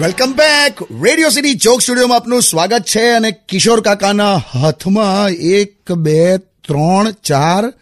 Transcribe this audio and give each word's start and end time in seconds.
Welcome 0.00 0.32
back 0.32 0.82
Radio 1.02 1.30
City 1.30 1.54
joke 1.54 1.82
સ્ટુડિયોમાં 1.82 2.16
આપનું 2.16 2.42
સ્વાગત 2.42 2.84
છે 2.94 3.10
અને 3.10 3.30
કિશોર 3.30 3.80
કાકાના 3.80 4.36
હાથમાં 4.36 5.28
એક 5.30 5.92
બે 5.92 6.36
ત્રણ 6.38 7.10
ચાર 7.10 7.72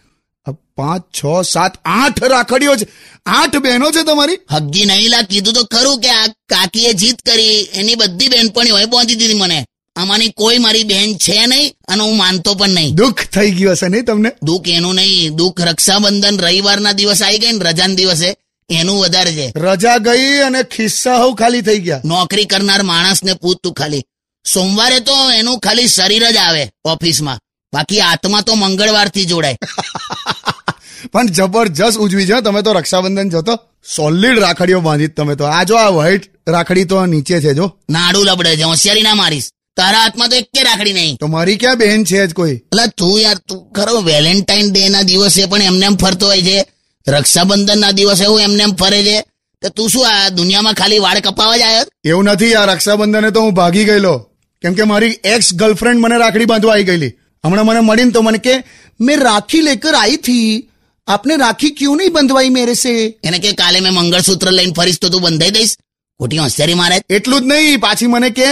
પાંચ 0.76 1.02
છ 1.14 1.24
સાત 1.42 1.72
આઠ 1.84 2.24
રાખડીઓ 2.24 2.76
છે. 2.76 2.86
આઠ 3.26 3.56
બહેનો 3.56 3.90
છે 3.90 4.02
તમારી? 4.02 4.38
હગી 4.52 4.84
નહીં 4.84 5.10
લા 5.10 5.22
કીધું 5.22 5.54
તો 5.54 5.64
ખરું 5.64 6.00
કે 6.00 6.08
આ 6.08 6.26
કાકીએ 6.26 6.92
જીત 6.92 7.16
કરી. 7.26 7.68
એની 7.74 7.94
બધી 7.94 8.28
બહેનપણીઓ 8.28 8.74
હોય 8.74 8.86
પહોંચી 8.86 9.14
દીધી 9.14 9.34
મને. 9.34 9.64
આમાંની 9.96 10.28
કોઈ 10.28 10.58
મારી 10.58 10.84
બહેન 10.84 11.16
છે 11.16 11.46
નહીં 11.46 11.74
અને 11.88 12.02
હું 12.02 12.16
માનતો 12.16 12.54
પણ 12.54 12.68
નહીં. 12.68 12.94
દુઃખ 12.94 13.22
થઈ 13.24 13.50
ગયું 13.50 13.72
હશે 13.72 13.88
નહીં 13.88 14.04
તમને? 14.04 14.32
દુઃખ 14.42 14.68
એનું 14.68 14.94
નહીં. 14.94 15.36
દુઃખ 15.36 15.60
રક્ષાબંધન 15.60 16.38
રવિવારના 16.38 16.92
દિવસ 16.92 17.22
આવી 17.22 17.38
ગઈ 17.38 17.52
ને 17.52 17.64
રજાના 17.64 17.94
દિવસે. 17.94 18.36
એનું 18.70 19.00
વધારે 19.00 19.32
છે 19.32 19.52
રજા 19.56 19.98
ગઈ 19.98 20.38
અને 20.38 20.62
ખિસ્સા 20.62 21.16
હવ 21.22 21.34
ખાલી 21.34 21.62
થઈ 21.62 21.78
ગયા. 21.78 22.00
નોકરી 22.04 22.44
કરનાર 22.44 22.82
માણસને 22.82 23.34
પૂછ 23.34 23.60
તું 23.62 23.72
ખાલી. 23.72 24.02
સોમવારે 24.54 25.00
તો 25.00 25.16
એનું 25.38 25.60
ખાલી 25.60 25.86
શરીર 25.86 26.24
જ 26.32 26.36
આવે 26.36 26.70
ઓફિસમાં. 26.84 27.38
બાકી 27.74 28.00
આત્મા 28.00 28.40
તો 28.40 28.54
મંગળવારથી 28.54 29.24
જોડાય. 29.24 29.56
પણ 31.12 31.26
જબરજસ્ત 31.26 31.98
ઉજવી 31.98 32.26
છે 32.26 32.40
તમે 32.40 32.62
તો 32.62 32.72
રક્ષાબંધન 32.72 33.28
તો. 33.28 33.58
સોલિડ 33.96 34.38
રાખડીઓ 34.38 34.80
બાંધી 34.80 35.08
તમે 35.08 35.36
તો. 35.36 35.44
આ 35.44 35.64
જો 35.64 35.76
આ 35.76 35.90
વ્હાઈટ 35.90 36.24
રાખડી 36.48 36.84
તો 36.84 37.06
નીચે 37.06 37.40
છે 37.40 37.54
જો. 37.54 37.66
નાડું 37.90 38.24
લબડે 38.26 38.56
છે. 38.56 38.62
હોશિયારી 38.62 39.02
ના 39.02 39.14
મારીશ. 39.14 39.48
તારા 39.76 39.98
હાથમાં 39.98 40.28
તો 40.28 40.36
એક 40.36 40.48
રાખડી 40.62 40.92
નહીં. 40.92 41.16
તો 41.16 41.26
મારી 41.26 41.56
ક્યાં 41.56 41.78
બહેન 41.78 42.04
છે 42.04 42.26
જ 42.26 42.32
કોઈ? 42.32 42.52
એટલે 42.52 42.86
તું 42.96 43.20
યાર 43.20 43.38
તું 43.48 43.60
ખરો 43.72 44.00
વેલેન્ટાઇન 44.00 44.72
ડે 44.72 44.88
ના 44.88 45.02
દિવસે 45.02 45.46
પણ 45.46 45.62
એમને 45.62 45.86
એમ 45.86 45.96
ફરતો 45.96 46.26
હોય 46.26 46.42
છે. 46.42 46.66
રક્ષાબંધન 47.06 47.80
ના 47.80 47.90
દિવસે 47.90 48.24
હું 48.24 48.40
એમને 48.40 48.62
એમ 48.62 48.70
ફરે 48.70 49.02
છે. 49.04 49.24
તો 49.62 49.68
તું 49.68 49.88
શું 49.88 50.06
આ 50.08 50.28
દુનિયામાં 50.28 50.74
ખાલી 50.74 50.98
વાળ 50.98 51.20
કપાવા 51.20 51.56
જ 51.56 51.62
એવું 52.04 52.24
નથી 52.24 52.50
યાર 52.50 52.70
રક્ષાબંધને 52.70 53.30
તો 53.30 53.40
હું 53.40 53.54
ભાગી 53.54 53.84
ગયેલો. 53.84 54.14
કેમ 54.62 54.74
કે 54.74 54.82
મારી 54.82 55.18
એક્સ 55.24 55.54
ગર્લફ્રેન્ડ 55.54 56.00
મને 56.00 56.16
રાખડી 56.16 56.44
બાંધવા 56.44 56.72
આવી 56.72 56.84
ગયેલી. 56.84 57.12
હમણાં 57.44 57.66
મને 57.66 57.80
મળીને 57.80 58.10
તો 58.10 58.22
મને 58.22 58.38
કે 58.38 58.54
મેં 59.00 59.18
રાખી 59.20 59.60
લેકર 59.60 59.94
આવી 59.94 60.16
થી. 60.16 60.68
આપને 61.06 61.36
રાખી 61.36 61.70
ક્યું 61.70 61.96
નહીં 61.96 62.12
બંધવાઈ 62.12 62.48
મેરે 62.48 62.74
સે? 62.74 63.18
એને 63.24 63.38
કે 63.38 63.52
કાલે 63.52 63.80
મેં 63.80 63.92
મંગળસૂત્ર 63.92 64.50
લઈને 64.50 64.72
ફરીશ 64.72 65.00
તો 65.00 65.08
તું 65.08 65.22
બંધાઈ 65.22 65.50
દઈશ. 65.50 65.74
ખોટી 66.20 66.38
હોશિયારી 66.38 66.74
મારે 66.74 66.96
એટલું 67.10 67.40
જ 67.40 67.44
નહીં 67.44 67.80
પાછી 67.80 68.06
મને 68.06 68.30
કે 68.30 68.48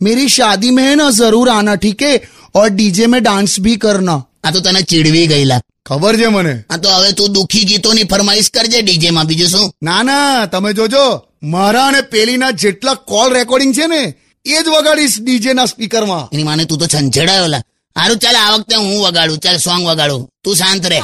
मेरी 0.00 0.26
शादी 0.30 0.70
में 0.70 0.84
है 0.84 0.94
ना 0.96 1.08
जरूर 1.12 1.48
आना 1.50 1.74
ठीक 1.76 2.02
है 2.02 2.12
और 2.54 2.68
डीजे 2.72 3.06
में 3.06 3.22
डांस 3.22 3.56
भी 3.60 3.76
करना 3.78 4.16
આ 4.40 4.50
તો 4.50 4.60
તને 4.60 4.80
ચીડવી 4.82 5.26
ગયેલા 5.26 5.60
ખબર 5.86 6.14
છે 6.16 6.28
મને 6.28 6.54
આ 6.66 6.78
તો 6.78 6.88
હવે 6.90 7.10
તું 7.12 7.32
દુખી 7.32 7.64
ગીતોની 7.64 8.04
ફરમાઈશ 8.04 8.50
કરજે 8.50 8.78
ડીજે 8.82 9.10
માં 9.10 9.26
બીજું 9.26 9.48
શું 9.48 9.66
ના 9.82 10.02
ના 10.02 10.46
તમે 10.46 10.70
જોજો 10.72 11.04
મારા 11.46 11.86
અને 11.86 12.00
પેલીના 12.12 12.52
જેટલા 12.54 12.96
કોલ 13.04 13.28
રેકોર્ડિંગ 13.30 13.72
છે 13.74 13.86
ને 13.86 14.02
એ 14.46 14.56
જ 14.56 14.66
વગાડીશ 14.68 15.16
ડીજે 15.20 15.52
ના 15.54 15.66
સ્પીકરમાં 15.66 16.24
એની 16.32 16.44
માને 16.44 16.64
તું 16.64 16.78
તો 16.78 16.86
છંછેડાયો 16.86 17.48
લા 17.48 17.62
સારું 17.96 18.18
ચાલ 18.18 18.36
આ 18.36 18.50
વખતે 18.54 18.74
હું 18.78 18.98
વગાડું 18.98 19.40
ચાલ 19.44 19.58
સોંગ 19.58 19.82
વગાડું 19.84 20.22
તું 20.44 20.54
શાંત 20.56 20.84
રહે 20.92 21.00